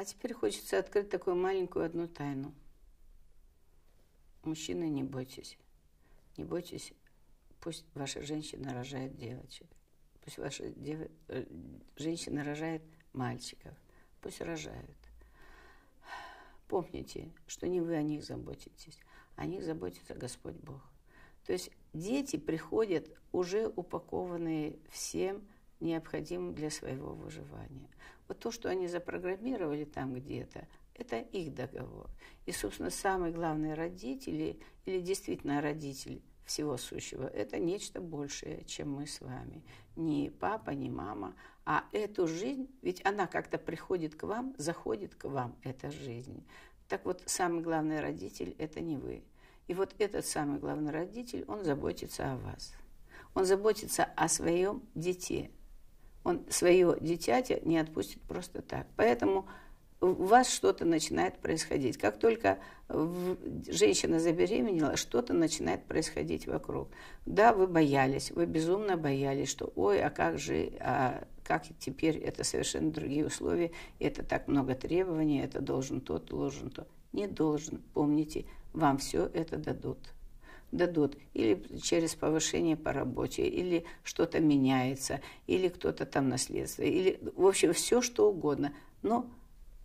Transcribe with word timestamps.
А 0.00 0.04
теперь 0.06 0.32
хочется 0.32 0.78
открыть 0.78 1.10
такую 1.10 1.36
маленькую 1.36 1.84
одну 1.84 2.08
тайну. 2.08 2.54
Мужчины, 4.44 4.88
не 4.88 5.04
бойтесь. 5.04 5.58
Не 6.38 6.44
бойтесь, 6.44 6.94
пусть 7.60 7.84
ваша 7.92 8.22
женщина 8.22 8.72
рожает 8.72 9.14
девочек. 9.18 9.66
Пусть 10.24 10.38
ваша 10.38 10.70
дев... 10.70 11.06
Э, 11.28 11.44
женщина 11.96 12.42
рожает 12.42 12.80
мальчиков. 13.12 13.76
Пусть 14.22 14.40
рожают. 14.40 14.96
Помните, 16.66 17.30
что 17.46 17.68
не 17.68 17.82
вы 17.82 17.94
о 17.94 18.02
них 18.02 18.24
заботитесь, 18.24 18.98
о 19.36 19.44
них 19.44 19.62
заботится 19.62 20.14
Господь 20.14 20.56
Бог. 20.56 20.80
То 21.44 21.52
есть 21.52 21.70
дети 21.92 22.38
приходят 22.38 23.06
уже 23.32 23.68
упакованные 23.68 24.78
всем 24.88 25.46
необходимым 25.78 26.54
для 26.54 26.70
своего 26.70 27.12
выживания. 27.12 27.90
Вот 28.30 28.38
то, 28.38 28.52
что 28.52 28.68
они 28.68 28.86
запрограммировали 28.86 29.84
там 29.84 30.14
где-то, 30.14 30.68
это 30.94 31.18
их 31.18 31.52
договор. 31.52 32.08
И, 32.46 32.52
собственно, 32.52 32.88
самый 32.88 33.32
главный 33.32 33.74
родитель 33.74 34.56
или 34.84 35.00
действительно 35.00 35.60
родитель 35.60 36.22
всего 36.44 36.76
сущего, 36.76 37.26
это 37.26 37.58
нечто 37.58 38.00
большее, 38.00 38.62
чем 38.66 38.92
мы 38.92 39.08
с 39.08 39.20
вами. 39.20 39.64
Не 39.96 40.30
папа, 40.30 40.70
не 40.70 40.88
мама, 40.88 41.34
а 41.64 41.82
эту 41.90 42.28
жизнь, 42.28 42.68
ведь 42.82 43.04
она 43.04 43.26
как-то 43.26 43.58
приходит 43.58 44.14
к 44.14 44.22
вам, 44.22 44.54
заходит 44.58 45.16
к 45.16 45.24
вам, 45.24 45.56
эта 45.64 45.90
жизнь. 45.90 46.46
Так 46.86 47.04
вот, 47.06 47.24
самый 47.26 47.64
главный 47.64 47.98
родитель– 47.98 48.54
это 48.58 48.80
не 48.80 48.96
вы. 48.96 49.24
И 49.66 49.74
вот 49.74 49.92
этот 49.98 50.24
самый 50.24 50.60
главный 50.60 50.92
родитель, 50.92 51.44
он 51.48 51.64
заботится 51.64 52.32
о 52.32 52.36
вас. 52.36 52.74
Он 53.34 53.44
заботится 53.44 54.04
о 54.04 54.28
своем 54.28 54.84
дите. 54.94 55.50
Он 56.24 56.44
свое 56.50 56.96
дитятя 57.00 57.60
не 57.62 57.78
отпустит 57.78 58.20
просто 58.22 58.62
так. 58.62 58.86
Поэтому 58.96 59.46
у 60.00 60.24
вас 60.24 60.50
что-то 60.50 60.84
начинает 60.84 61.38
происходить. 61.38 61.98
Как 61.98 62.18
только 62.18 62.58
женщина 62.88 64.18
забеременела, 64.18 64.96
что-то 64.96 65.34
начинает 65.34 65.84
происходить 65.84 66.46
вокруг. 66.46 66.88
Да, 67.26 67.52
вы 67.52 67.66
боялись, 67.66 68.30
вы 68.30 68.46
безумно 68.46 68.96
боялись, 68.96 69.48
что 69.48 69.72
ой, 69.76 70.02
а 70.02 70.10
как 70.10 70.38
же, 70.38 70.72
а 70.80 71.24
как 71.44 71.64
теперь 71.78 72.16
это 72.16 72.44
совершенно 72.44 72.90
другие 72.90 73.26
условия, 73.26 73.72
это 73.98 74.22
так 74.24 74.48
много 74.48 74.74
требований, 74.74 75.40
это 75.40 75.60
должен 75.60 76.00
тот, 76.00 76.26
должен 76.26 76.70
то. 76.70 76.86
Не 77.12 77.26
должен, 77.26 77.82
помните, 77.92 78.46
вам 78.72 78.98
все 78.98 79.26
это 79.26 79.56
дадут. 79.56 79.98
Дадут 80.72 81.16
или 81.34 81.78
через 81.78 82.14
повышение 82.14 82.76
по 82.76 82.92
работе, 82.92 83.46
или 83.46 83.84
что-то 84.04 84.40
меняется, 84.40 85.20
или 85.46 85.68
кто-то 85.68 86.06
там 86.06 86.28
наследство, 86.28 86.82
или, 86.82 87.20
в 87.34 87.46
общем, 87.46 87.72
все 87.72 88.00
что 88.00 88.30
угодно. 88.30 88.72
Но 89.02 89.28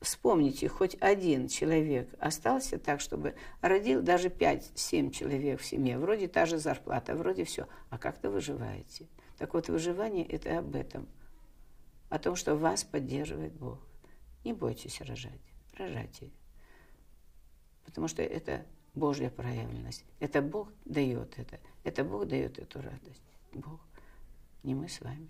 вспомните, 0.02 0.68
хоть 0.68 0.96
один 1.00 1.48
человек 1.48 2.14
остался 2.20 2.78
так, 2.78 3.02
чтобы 3.02 3.36
родил 3.62 4.02
даже 4.02 4.30
5-7 4.30 5.12
человек 5.12 5.60
в 5.60 5.66
семье, 5.66 5.98
вроде 5.98 6.28
та 6.28 6.46
же 6.46 6.60
зарплата, 6.60 7.16
вроде 7.16 7.46
все, 7.46 7.68
а 7.90 7.98
как-то 7.98 8.30
выживаете. 8.30 9.08
Так 9.38 9.54
вот, 9.54 9.70
выживание– 9.70 10.26
это 10.28 10.60
об 10.60 10.76
этом– 10.76 11.08
о 12.10 12.20
том, 12.20 12.36
что 12.36 12.56
вас 12.56 12.84
поддерживает 12.84 13.54
Бог. 13.54 13.80
Не 14.44 14.54
бойтесь 14.54 15.02
рожать, 15.02 15.42
рожайте. 15.78 16.32
Потому 17.84 18.08
что 18.08 18.22
это 18.22 18.66
Божья 18.96 19.30
проявленность. 19.30 20.06
Это 20.20 20.42
Бог 20.42 20.70
дает 20.86 21.38
это. 21.38 21.60
Это 21.84 22.04
Бог 22.04 22.26
дает 22.28 22.58
эту 22.58 22.82
радость. 22.82 23.24
Бог. 23.54 23.80
Не 24.64 24.74
мы 24.74 24.88
с 24.90 25.02
вами. 25.02 25.30